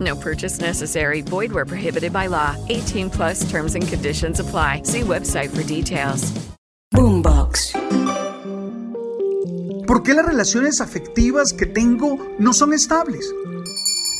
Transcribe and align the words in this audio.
No 0.00 0.14
purchase 0.16 0.60
necessary. 0.60 1.22
Void 1.22 1.52
where 1.52 1.64
prohibited 1.64 2.12
by 2.12 2.28
law. 2.28 2.54
18 2.68 3.10
plus 3.10 3.50
terms 3.50 3.74
and 3.74 3.88
conditions 3.88 4.40
apply. 4.40 4.82
See 4.84 5.00
website 5.00 5.48
for 5.48 5.62
details. 5.64 6.32
Boombox. 6.94 7.74
¿Por 9.86 10.02
qué 10.02 10.12
las 10.12 10.26
relaciones 10.26 10.82
afectivas 10.82 11.54
que 11.54 11.64
tengo 11.64 12.18
no 12.38 12.52
son 12.52 12.74
estables? 12.74 13.32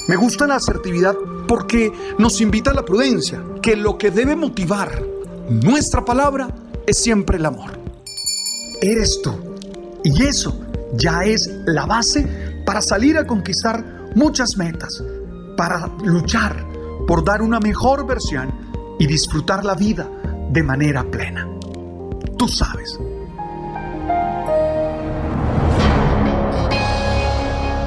Me 0.09 0.17
gusta 0.17 0.47
la 0.47 0.55
asertividad 0.57 1.15
porque 1.47 1.93
nos 2.19 2.41
invita 2.41 2.71
a 2.71 2.75
la 2.75 2.85
prudencia, 2.85 3.45
que 3.61 3.77
lo 3.77 3.99
que 3.99 4.11
debe 4.11 4.35
motivar 4.35 5.03
nuestra 5.51 6.05
palabra 6.05 6.49
es 6.87 6.97
siempre 6.97 7.37
el 7.37 7.45
amor. 7.45 7.79
Eres 8.81 9.21
tú. 9.23 9.33
Y 10.05 10.23
eso 10.23 10.59
ya 10.95 11.25
es 11.25 11.51
la 11.67 11.85
base 11.85 12.27
para 12.65 12.81
salir 12.81 13.19
a 13.19 13.27
conquistar 13.27 14.11
muchas 14.15 14.57
metas, 14.57 15.03
para 15.59 15.89
luchar 16.05 16.65
por 17.05 17.25
dar 17.25 17.43
una 17.43 17.59
mejor 17.59 18.07
versión 18.07 18.97
y 18.97 19.09
disfrutar 19.09 19.65
la 19.65 19.75
vida 19.75 20.09
de 20.53 20.63
manera 20.63 21.03
plena. 21.03 21.49
Tú 22.39 22.47
sabes. 22.47 22.97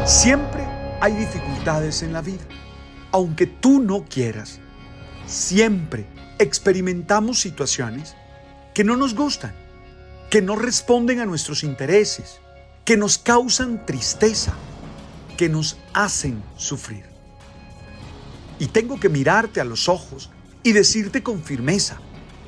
Siempre 0.06 0.68
hay 1.00 1.14
dificultades 1.14 2.04
en 2.04 2.12
la 2.12 2.22
vida. 2.22 2.44
Aunque 3.14 3.48
tú 3.48 3.82
no 3.82 4.04
quieras, 4.04 4.60
siempre 5.26 6.06
experimentamos 6.40 7.40
situaciones 7.40 8.18
que 8.74 8.84
no 8.84 8.98
nos 8.98 9.16
gustan, 9.16 9.54
que 10.30 10.42
no 10.42 10.58
responden 10.58 11.22
a 11.22 11.26
nuestros 11.26 11.64
intereses, 11.64 12.42
que 12.84 12.98
nos 12.98 13.18
causan 13.18 13.86
tristeza, 13.86 14.52
que 15.38 15.48
nos 15.48 15.78
hacen 15.94 16.44
sufrir. 16.58 17.11
Y 18.62 18.68
tengo 18.68 19.00
que 19.00 19.10
mirarte 19.10 19.60
a 19.60 19.64
los 19.64 19.90
ojos 19.90 20.30
y 20.62 20.74
decirte 20.74 21.24
con 21.24 21.42
firmeza, 21.42 21.98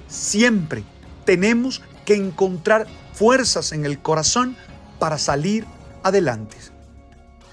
siempre 0.07 0.83
tenemos 1.25 1.81
que 2.05 2.13
encontrar 2.13 2.85
fuerzas 3.13 3.71
en 3.71 3.83
el 3.83 3.99
corazón 3.99 4.55
para 4.99 5.17
salir 5.17 5.65
adelante. 6.03 6.55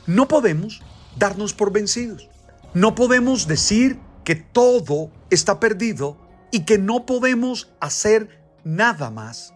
No 0.06 0.28
podemos 0.28 0.82
darnos 1.16 1.54
por 1.54 1.72
vencidos. 1.72 2.28
No 2.74 2.94
podemos 2.94 3.46
decir 3.46 3.98
que 4.24 4.34
todo 4.34 5.10
está 5.30 5.58
perdido 5.58 6.18
y 6.52 6.66
que 6.66 6.76
no 6.76 7.06
podemos 7.06 7.72
hacer 7.80 8.42
nada 8.62 9.08
más. 9.08 9.54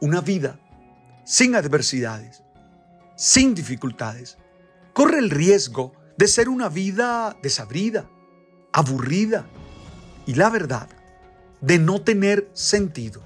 Una 0.00 0.20
vida 0.20 0.60
sin 1.24 1.56
adversidades, 1.56 2.44
sin 3.16 3.56
dificultades, 3.56 4.38
corre 4.92 5.18
el 5.18 5.30
riesgo 5.30 5.94
de 6.16 6.28
ser 6.28 6.48
una 6.48 6.68
vida 6.68 7.36
desabrida, 7.42 8.08
aburrida 8.76 9.46
y 10.26 10.34
la 10.34 10.50
verdad, 10.50 10.86
de 11.62 11.78
no 11.78 12.02
tener 12.02 12.50
sentido. 12.52 13.22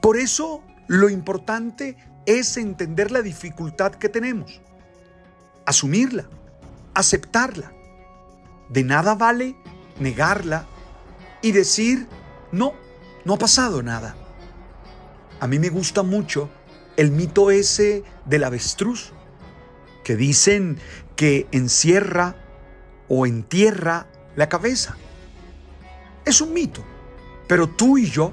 Por 0.00 0.16
eso 0.16 0.62
lo 0.86 1.10
importante 1.10 1.98
es 2.24 2.56
entender 2.56 3.10
la 3.10 3.20
dificultad 3.20 3.92
que 3.92 4.08
tenemos, 4.08 4.62
asumirla, 5.66 6.30
aceptarla. 6.94 7.70
De 8.70 8.82
nada 8.82 9.14
vale 9.14 9.56
negarla 10.00 10.66
y 11.42 11.52
decir, 11.52 12.06
no, 12.50 12.72
no 13.26 13.34
ha 13.34 13.38
pasado 13.38 13.82
nada. 13.82 14.16
A 15.38 15.46
mí 15.46 15.58
me 15.58 15.68
gusta 15.68 16.02
mucho 16.02 16.48
el 16.96 17.10
mito 17.10 17.50
ese 17.50 18.04
del 18.24 18.42
avestruz, 18.42 19.12
que 20.02 20.16
dicen 20.16 20.78
que 21.14 21.46
encierra 21.52 22.36
o 23.06 23.26
entierra 23.26 24.06
la 24.36 24.48
cabeza. 24.48 24.96
Es 26.24 26.40
un 26.40 26.52
mito, 26.52 26.84
pero 27.48 27.68
tú 27.68 27.98
y 27.98 28.08
yo 28.08 28.32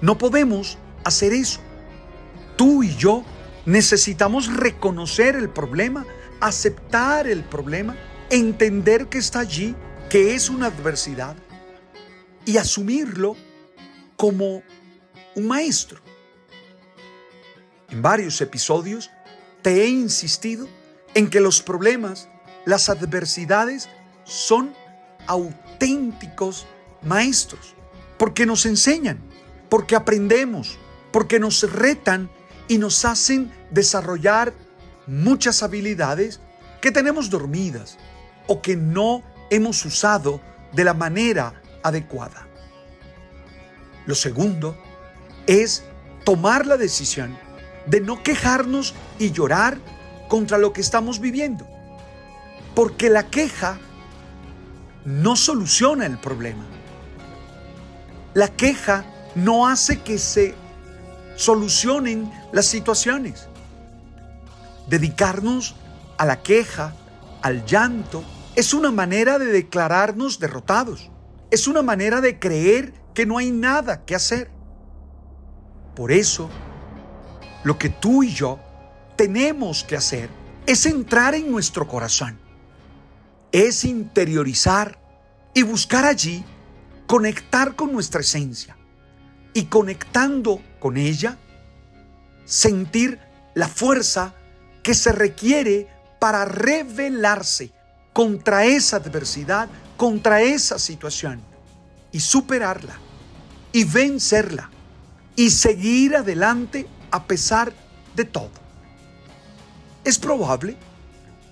no 0.00 0.16
podemos 0.16 0.78
hacer 1.04 1.32
eso. 1.32 1.60
Tú 2.56 2.82
y 2.82 2.94
yo 2.96 3.24
necesitamos 3.66 4.54
reconocer 4.54 5.36
el 5.36 5.50
problema, 5.50 6.06
aceptar 6.40 7.26
el 7.26 7.44
problema, 7.44 7.96
entender 8.30 9.08
que 9.08 9.18
está 9.18 9.40
allí, 9.40 9.74
que 10.08 10.34
es 10.34 10.48
una 10.48 10.66
adversidad 10.66 11.36
y 12.44 12.56
asumirlo 12.56 13.36
como 14.16 14.62
un 15.34 15.46
maestro. 15.46 16.00
En 17.90 18.02
varios 18.02 18.40
episodios 18.40 19.10
te 19.62 19.82
he 19.82 19.88
insistido 19.88 20.68
en 21.14 21.28
que 21.28 21.40
los 21.40 21.62
problemas, 21.62 22.28
las 22.64 22.88
adversidades 22.88 23.88
son 24.24 24.74
auténticos 25.26 26.66
maestros, 27.02 27.74
porque 28.18 28.46
nos 28.46 28.66
enseñan, 28.66 29.18
porque 29.68 29.96
aprendemos, 29.96 30.78
porque 31.10 31.38
nos 31.40 31.70
retan 31.70 32.30
y 32.68 32.78
nos 32.78 33.04
hacen 33.04 33.52
desarrollar 33.70 34.52
muchas 35.06 35.62
habilidades 35.62 36.40
que 36.80 36.92
tenemos 36.92 37.30
dormidas 37.30 37.98
o 38.46 38.62
que 38.62 38.76
no 38.76 39.22
hemos 39.50 39.84
usado 39.84 40.40
de 40.72 40.84
la 40.84 40.94
manera 40.94 41.62
adecuada. 41.82 42.46
Lo 44.06 44.14
segundo 44.14 44.76
es 45.46 45.84
tomar 46.24 46.66
la 46.66 46.76
decisión 46.76 47.36
de 47.86 48.00
no 48.00 48.22
quejarnos 48.22 48.94
y 49.18 49.32
llorar 49.32 49.78
contra 50.28 50.58
lo 50.58 50.72
que 50.72 50.80
estamos 50.80 51.20
viviendo. 51.20 51.66
Porque 52.74 53.10
la 53.10 53.28
queja 53.28 53.78
no 55.04 55.36
soluciona 55.36 56.06
el 56.06 56.18
problema. 56.18 56.64
La 58.34 58.48
queja 58.48 59.04
no 59.34 59.66
hace 59.66 60.00
que 60.00 60.18
se 60.18 60.54
solucionen 61.36 62.30
las 62.52 62.66
situaciones. 62.66 63.48
Dedicarnos 64.88 65.74
a 66.18 66.26
la 66.26 66.42
queja, 66.42 66.94
al 67.42 67.64
llanto, 67.66 68.24
es 68.54 68.74
una 68.74 68.90
manera 68.90 69.38
de 69.38 69.46
declararnos 69.46 70.38
derrotados. 70.38 71.10
Es 71.50 71.66
una 71.66 71.82
manera 71.82 72.20
de 72.20 72.38
creer 72.38 72.94
que 73.14 73.26
no 73.26 73.38
hay 73.38 73.50
nada 73.50 74.04
que 74.04 74.14
hacer. 74.14 74.50
Por 75.94 76.12
eso, 76.12 76.48
lo 77.64 77.78
que 77.78 77.88
tú 77.88 78.22
y 78.22 78.32
yo 78.32 78.58
tenemos 79.16 79.84
que 79.84 79.96
hacer 79.96 80.30
es 80.66 80.86
entrar 80.86 81.34
en 81.34 81.50
nuestro 81.50 81.86
corazón, 81.86 82.38
es 83.52 83.84
interiorizar 83.84 84.98
y 85.54 85.62
buscar 85.62 86.04
allí 86.06 86.44
conectar 87.06 87.76
con 87.76 87.92
nuestra 87.92 88.22
esencia 88.22 88.76
y 89.52 89.66
conectando 89.66 90.62
con 90.80 90.96
ella, 90.96 91.36
sentir 92.46 93.20
la 93.54 93.68
fuerza 93.68 94.34
que 94.82 94.94
se 94.94 95.12
requiere 95.12 95.88
para 96.18 96.46
rebelarse 96.46 97.70
contra 98.14 98.64
esa 98.64 98.96
adversidad, 98.96 99.68
contra 99.98 100.40
esa 100.40 100.78
situación 100.78 101.42
y 102.10 102.20
superarla 102.20 102.98
y 103.72 103.84
vencerla 103.84 104.70
y 105.36 105.50
seguir 105.50 106.16
adelante 106.16 106.86
a 107.10 107.24
pesar 107.24 107.74
de 108.16 108.24
todo. 108.24 108.50
Es 110.04 110.18
probable 110.18 110.76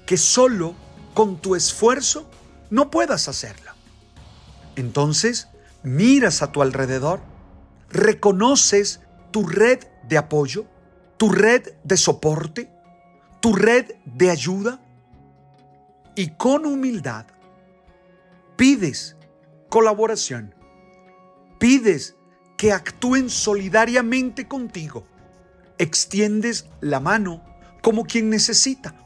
que 0.06 0.16
solo 0.16 0.74
con 1.14 1.38
tu 1.38 1.54
esfuerzo 1.54 2.28
no 2.70 2.90
puedas 2.90 3.28
hacerla. 3.28 3.74
Entonces, 4.76 5.48
miras 5.82 6.42
a 6.42 6.52
tu 6.52 6.62
alrededor, 6.62 7.20
reconoces 7.90 9.00
tu 9.30 9.46
red 9.46 9.80
de 10.08 10.18
apoyo, 10.18 10.66
tu 11.16 11.30
red 11.30 11.74
de 11.84 11.96
soporte, 11.96 12.70
tu 13.40 13.54
red 13.54 13.92
de 14.04 14.30
ayuda. 14.30 14.80
Y 16.14 16.30
con 16.30 16.66
humildad 16.66 17.26
pides 18.56 19.16
colaboración, 19.68 20.54
pides 21.58 22.16
que 22.58 22.72
actúen 22.72 23.30
solidariamente 23.30 24.46
contigo, 24.46 25.06
extiendes 25.78 26.66
la 26.80 27.00
mano 27.00 27.42
como 27.80 28.04
quien 28.04 28.28
necesita. 28.28 28.99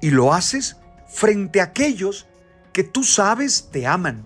Y 0.00 0.10
lo 0.10 0.32
haces 0.32 0.76
frente 1.08 1.60
a 1.60 1.64
aquellos 1.64 2.26
que 2.72 2.84
tú 2.84 3.04
sabes 3.04 3.68
te 3.70 3.86
aman, 3.86 4.24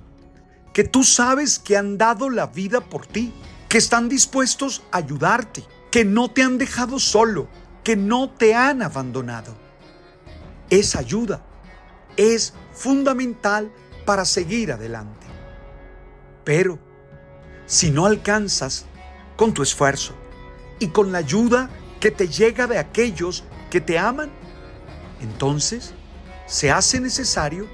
que 0.72 0.84
tú 0.84 1.02
sabes 1.02 1.58
que 1.58 1.76
han 1.76 1.98
dado 1.98 2.30
la 2.30 2.46
vida 2.46 2.80
por 2.80 3.06
ti, 3.06 3.32
que 3.68 3.78
están 3.78 4.08
dispuestos 4.08 4.82
a 4.92 4.98
ayudarte, 4.98 5.64
que 5.90 6.04
no 6.04 6.30
te 6.30 6.42
han 6.42 6.58
dejado 6.58 6.98
solo, 6.98 7.48
que 7.82 7.96
no 7.96 8.30
te 8.30 8.54
han 8.54 8.82
abandonado. 8.82 9.56
Esa 10.70 10.98
ayuda 11.00 11.42
es 12.16 12.54
fundamental 12.72 13.72
para 14.04 14.24
seguir 14.24 14.72
adelante. 14.72 15.26
Pero 16.44 16.78
si 17.66 17.90
no 17.90 18.06
alcanzas 18.06 18.84
con 19.36 19.54
tu 19.54 19.62
esfuerzo 19.62 20.14
y 20.78 20.88
con 20.88 21.12
la 21.12 21.18
ayuda 21.18 21.70
que 22.00 22.10
te 22.10 22.28
llega 22.28 22.66
de 22.66 22.78
aquellos 22.78 23.44
que 23.70 23.80
te 23.80 23.98
aman, 23.98 24.30
entonces 25.24 25.92
se 26.46 26.70
hace 26.70 27.00
necesario 27.00 27.68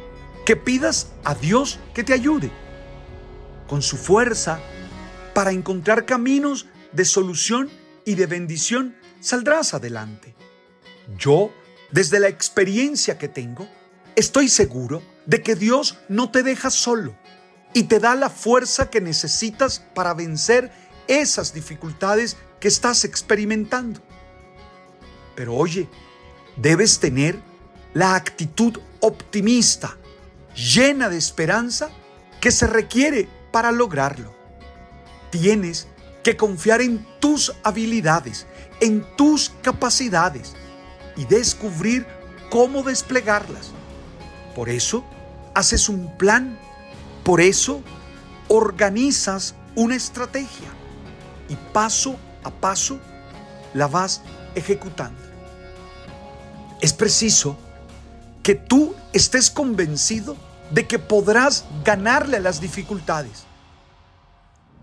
que 0.47 0.57
pidas 0.57 1.09
a 1.25 1.35
Dios 1.35 1.79
que 1.95 2.03
te 2.03 2.15
ayude 2.15 2.51
con 3.69 3.83
su 3.83 3.97
fuerza 3.97 4.59
para 5.35 5.53
encontrar 5.53 6.07
caminos 6.07 6.67
de 6.93 7.05
solución 7.05 7.71
y 8.05 8.17
de 8.17 8.27
bendición, 8.27 8.97
saldrás 9.21 9.75
adelante. 9.75 10.35
Yo, 11.17 11.53
desde 11.93 12.19
la 12.19 12.29
experiencia 12.29 13.17
que 13.17 13.29
tengo, 13.29 13.69
estoy 14.17 14.49
seguro 14.49 15.03
de 15.27 15.43
que 15.43 15.55
Dios 15.55 15.99
no 16.09 16.31
te 16.33 16.43
deja 16.43 16.71
solo 16.71 17.17
y 17.73 17.85
te 17.85 18.01
da 18.01 18.17
la 18.17 18.31
fuerza 18.31 18.91
que 18.91 19.01
necesitas 19.01 19.79
para 19.95 20.15
vencer 20.15 20.73
esas 21.07 21.55
dificultades 21.55 22.37
que 22.59 22.69
estás 22.69 23.05
experimentando. 23.05 24.01
Pero 25.37 25.55
oye, 25.55 25.89
debes 26.61 27.01
tener 27.01 27.41
la 27.95 28.15
actitud 28.15 28.79
optimista, 29.01 29.97
llena 30.55 31.09
de 31.09 31.17
esperanza, 31.17 31.91
que 32.41 32.51
se 32.51 32.67
requiere 32.67 33.29
para 33.51 33.73
lograrlo. 33.73 34.35
Tienes 35.31 35.89
que 36.23 36.37
confiar 36.37 36.81
en 36.81 37.07
tus 37.19 37.55
habilidades, 37.63 38.47
en 38.81 39.05
tus 39.17 39.51
capacidades 39.63 40.55
y 41.17 41.25
descubrir 41.25 42.07
cómo 42.51 42.83
desplegarlas. 42.83 43.71
Por 44.55 44.69
eso, 44.69 45.05
haces 45.55 45.89
un 45.89 46.17
plan, 46.17 46.59
por 47.25 47.41
eso 47.41 47.83
organizas 48.49 49.55
una 49.77 49.95
estrategia 49.95 50.69
y 51.49 51.57
paso 51.73 52.17
a 52.43 52.51
paso 52.51 52.99
la 53.75 53.87
vas 53.87 54.23
ejecutando. 54.55 55.30
Es 56.81 56.93
preciso 56.93 57.59
que 58.43 58.55
tú 58.55 58.95
estés 59.13 59.51
convencido 59.51 60.37
de 60.71 60.87
que 60.87 60.99
podrás 60.99 61.65
ganarle 61.85 62.39
a 62.39 62.41
las 62.41 62.61
dificultades, 62.61 63.45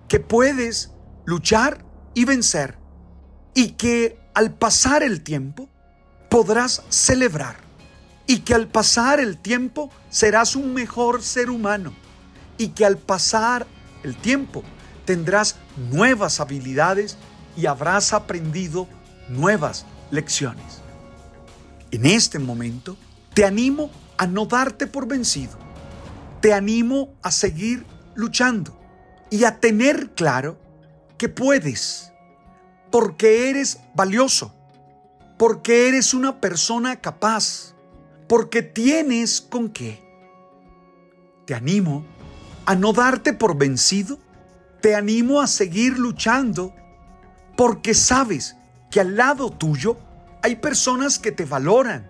que 0.08 0.20
puedes 0.20 0.92
luchar 1.26 1.84
y 2.14 2.26
vencer 2.26 2.78
y 3.54 3.72
que 3.72 4.20
al 4.34 4.54
pasar 4.54 5.02
el 5.02 5.24
tiempo 5.24 5.70
podrás 6.30 6.84
celebrar 6.90 7.56
y 8.28 8.40
que 8.40 8.54
al 8.54 8.68
pasar 8.68 9.20
el 9.20 9.38
tiempo 9.38 9.90
serás 10.10 10.56
un 10.56 10.74
mejor 10.74 11.24
ser 11.24 11.50
humano 11.50 11.94
y 12.58 12.70
que 12.70 12.86
al 12.86 12.98
pasar 12.98 13.66
el 14.04 14.16
tiempo 14.16 14.64
tendrás 15.06 15.56
nuevas 15.92 16.40
habilidades 16.40 17.18
y 17.56 17.66
habrás 17.66 18.14
aprendido 18.14 18.88
nuevas 19.30 19.86
lecciones. 20.12 20.82
En 21.92 22.06
este 22.06 22.40
momento 22.40 22.98
te 23.34 23.46
animo 23.46 23.90
a 24.18 24.28
no 24.28 24.46
darte 24.46 24.88
por 24.88 25.08
vencido. 25.08 25.58
Te 26.42 26.54
animo 26.54 27.14
a 27.22 27.32
seguir 27.32 27.86
luchando 28.16 28.78
y 29.30 29.44
a 29.46 29.60
tener 29.60 30.12
claro 30.14 30.58
que 31.18 31.30
puedes, 31.30 32.12
porque 32.92 33.50
eres 33.50 33.80
valioso, 33.96 34.54
porque 35.38 35.88
eres 35.88 36.14
una 36.14 36.42
persona 36.42 36.98
capaz, 36.98 37.74
porque 38.28 38.62
tienes 38.62 39.42
con 39.42 39.70
qué. 39.70 40.04
Te 41.46 41.56
animo 41.56 42.06
a 42.66 42.76
no 42.76 42.92
darte 42.92 43.34
por 43.34 43.58
vencido, 43.58 44.20
te 44.82 44.96
animo 44.96 45.42
a 45.42 45.48
seguir 45.48 45.98
luchando, 45.98 46.74
porque 47.56 47.94
sabes 47.94 48.58
que 48.92 49.00
al 49.00 49.16
lado 49.16 49.50
tuyo 49.50 49.98
hay 50.48 50.56
personas 50.56 51.20
que 51.20 51.34
te 51.34 51.44
valoran 51.44 52.08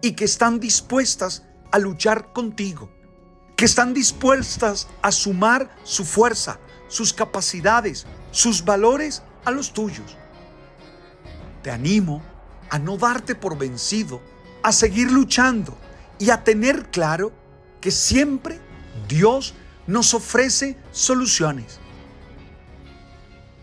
y 0.00 0.12
que 0.12 0.26
están 0.26 0.60
dispuestas 0.60 1.42
a 1.72 1.80
luchar 1.80 2.32
contigo, 2.32 2.88
que 3.56 3.64
están 3.64 3.92
dispuestas 3.92 4.86
a 5.02 5.10
sumar 5.10 5.74
su 5.82 6.04
fuerza, 6.04 6.60
sus 6.86 7.12
capacidades, 7.12 8.06
sus 8.30 8.64
valores 8.64 9.24
a 9.44 9.50
los 9.50 9.72
tuyos. 9.72 10.16
Te 11.64 11.72
animo 11.72 12.22
a 12.70 12.78
no 12.78 12.96
darte 12.96 13.34
por 13.34 13.58
vencido, 13.58 14.22
a 14.62 14.70
seguir 14.70 15.10
luchando 15.10 15.76
y 16.20 16.30
a 16.30 16.44
tener 16.44 16.92
claro 16.92 17.32
que 17.80 17.90
siempre 17.90 18.60
Dios 19.08 19.52
nos 19.88 20.14
ofrece 20.14 20.78
soluciones. 20.92 21.80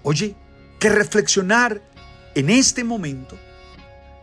Oye, 0.03 0.35
que 0.81 0.89
reflexionar 0.89 1.81
en 2.35 2.49
este 2.49 2.83
momento 2.83 3.37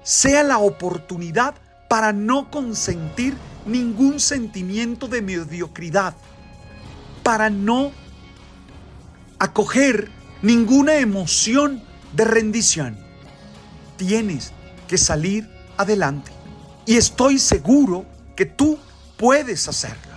sea 0.09 0.43
la 0.43 0.57
oportunidad 0.57 1.55
para 1.87 2.15
no 2.15 2.51
consentir 2.51 3.37
ningún 3.67 4.21
sentimiento 4.21 5.07
de 5.07 5.21
mediocridad, 5.21 6.15
para 7.23 7.51
no 7.51 7.93
acoger 9.39 10.11
ninguna 10.41 10.95
emoción 10.95 11.83
de 12.15 12.25
rendición. 12.25 12.97
Tienes 13.99 14.53
que 14.87 14.97
salir 14.97 15.47
adelante. 15.77 16.33
Y 16.87 16.97
estoy 16.97 17.39
seguro 17.39 18.07
que 18.35 18.47
tú 18.47 18.79
puedes 19.19 19.69
hacerlo. 19.69 20.15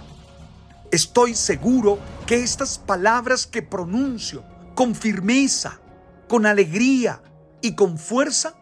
Estoy 0.89 1.36
seguro 1.36 2.00
que 2.25 2.41
estas 2.41 2.77
palabras 2.77 3.45
que 3.45 3.62
pronuncio 3.62 4.41
con 4.74 4.95
firmeza, 4.95 5.81
con 6.29 6.45
alegría 6.45 7.21
y 7.62 7.75
con 7.75 7.98
fuerza 7.98 8.55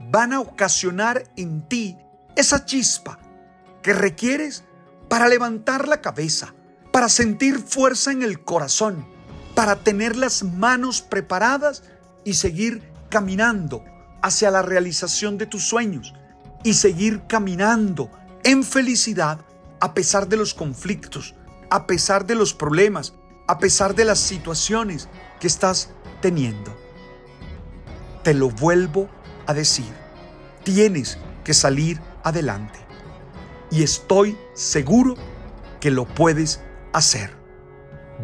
van 0.00 0.32
a 0.32 0.40
ocasionar 0.40 1.24
en 1.36 1.66
ti 1.68 1.98
esa 2.36 2.64
chispa 2.64 3.18
que 3.82 3.92
requieres 3.92 4.64
para 5.08 5.28
levantar 5.28 5.88
la 5.88 6.00
cabeza, 6.00 6.54
para 6.92 7.08
sentir 7.08 7.58
fuerza 7.58 8.12
en 8.12 8.22
el 8.22 8.42
corazón, 8.42 9.06
para 9.54 9.76
tener 9.76 10.16
las 10.16 10.42
manos 10.42 11.02
preparadas 11.02 11.82
y 12.24 12.34
seguir 12.34 12.82
caminando 13.08 13.84
hacia 14.22 14.50
la 14.50 14.62
realización 14.62 15.38
de 15.38 15.46
tus 15.46 15.64
sueños 15.64 16.14
y 16.64 16.74
seguir 16.74 17.22
caminando 17.28 18.10
en 18.42 18.64
felicidad 18.64 19.38
a 19.80 19.92
pesar 19.92 20.28
de 20.28 20.36
los 20.36 20.54
conflictos, 20.54 21.34
a 21.70 21.86
pesar 21.86 22.26
de 22.26 22.34
los 22.34 22.54
problemas, 22.54 23.12
a 23.46 23.58
pesar 23.58 23.94
de 23.94 24.04
las 24.04 24.18
situaciones 24.18 25.08
que 25.40 25.46
estás 25.46 25.90
teniendo. 26.22 26.74
Te 28.22 28.32
lo 28.32 28.48
vuelvo 28.48 29.10
a 29.46 29.54
decir, 29.54 29.92
tienes 30.62 31.18
que 31.44 31.54
salir 31.54 32.00
adelante. 32.22 32.78
Y 33.70 33.82
estoy 33.82 34.36
seguro 34.54 35.14
que 35.80 35.90
lo 35.90 36.06
puedes 36.06 36.60
hacer. 36.92 37.30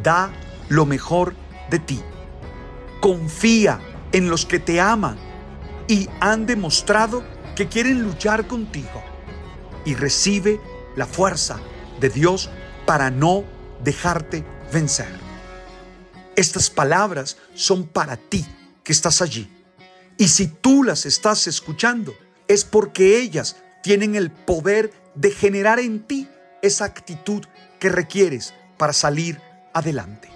Da 0.03 0.31
lo 0.69 0.87
mejor 0.87 1.35
de 1.71 1.79
ti. 1.79 2.01
Confía 3.01 3.81
en 4.13 4.31
los 4.31 4.47
que 4.47 4.59
te 4.59 4.81
aman 4.81 5.17
y 5.89 6.09
han 6.21 6.47
demostrado 6.47 7.25
que 7.57 7.69
quieren 7.69 8.03
luchar 8.03 8.47
contigo. 8.47 9.03
Y 9.85 9.95
recibe 9.95 10.61
la 10.97 11.07
fuerza 11.07 11.59
de 12.01 12.09
Dios 12.09 12.51
para 12.87 13.11
no 13.11 13.45
dejarte 13.83 14.45
vencer. 14.73 15.09
Estas 16.37 16.71
palabras 16.71 17.37
son 17.55 17.87
para 17.87 18.17
ti 18.17 18.47
que 18.83 18.93
estás 18.93 19.21
allí. 19.21 19.51
Y 20.21 20.29
si 20.29 20.49
tú 20.49 20.83
las 20.85 21.07
estás 21.07 21.47
escuchando, 21.47 22.15
es 22.47 22.67
porque 22.67 23.23
ellas 23.23 23.57
tienen 23.83 24.17
el 24.17 24.31
poder 24.31 24.93
de 25.15 25.31
generar 25.31 25.81
en 25.81 26.03
ti 26.03 26.29
esa 26.61 26.85
actitud 26.85 27.43
que 27.79 27.89
requieres 27.89 28.53
para 28.77 28.93
salir 28.93 29.41
adelante. 29.73 30.29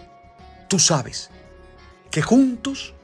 Tú 0.69 0.79
sabes 0.79 1.29
que 2.11 2.23
juntos 2.23 2.95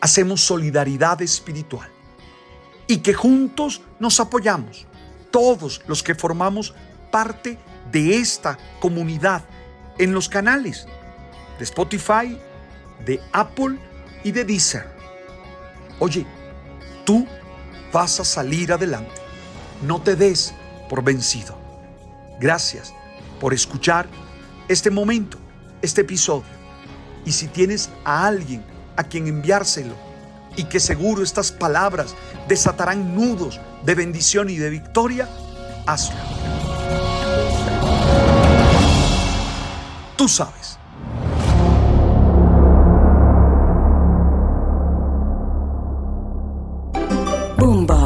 hacemos 0.00 0.40
solidaridad 0.40 1.20
espiritual 1.20 1.90
y 2.86 3.00
que 3.00 3.12
juntos 3.12 3.82
nos 3.98 4.18
apoyamos, 4.18 4.86
todos 5.30 5.82
los 5.86 6.02
que 6.02 6.14
formamos 6.14 6.74
parte 7.12 7.58
de 7.92 8.16
esta 8.16 8.56
comunidad 8.80 9.44
en 9.98 10.14
los 10.14 10.30
canales 10.30 10.86
de 11.58 11.64
Spotify, 11.64 12.38
de 13.04 13.20
Apple 13.32 13.78
y 14.24 14.32
de 14.32 14.46
Deezer. 14.46 14.95
Oye, 15.98 16.26
tú 17.04 17.26
vas 17.92 18.20
a 18.20 18.24
salir 18.24 18.72
adelante. 18.72 19.14
No 19.82 20.00
te 20.00 20.16
des 20.16 20.54
por 20.88 21.02
vencido. 21.02 21.56
Gracias 22.38 22.92
por 23.40 23.54
escuchar 23.54 24.06
este 24.68 24.90
momento, 24.90 25.38
este 25.82 26.02
episodio. 26.02 26.56
Y 27.24 27.32
si 27.32 27.48
tienes 27.48 27.90
a 28.04 28.26
alguien 28.26 28.64
a 28.96 29.04
quien 29.04 29.26
enviárselo 29.26 29.94
y 30.56 30.64
que 30.64 30.80
seguro 30.80 31.22
estas 31.22 31.52
palabras 31.52 32.14
desatarán 32.48 33.14
nudos 33.14 33.60
de 33.84 33.94
bendición 33.94 34.50
y 34.50 34.56
de 34.56 34.70
victoria, 34.70 35.28
hazlo. 35.86 36.16
Tú 40.16 40.28
sabes. 40.28 40.78